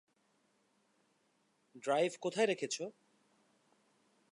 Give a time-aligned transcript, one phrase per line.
[1.75, 2.83] Drive কোথায় রেখেছো?